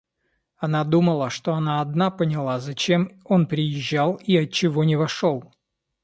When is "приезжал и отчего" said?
3.45-4.83